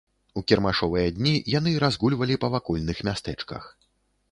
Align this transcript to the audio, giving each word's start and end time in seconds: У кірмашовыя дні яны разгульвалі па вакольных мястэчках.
У 0.39 0.41
кірмашовыя 0.51 1.11
дні 1.17 1.33
яны 1.59 1.75
разгульвалі 1.85 2.39
па 2.47 2.51
вакольных 2.57 3.05
мястэчках. 3.13 3.71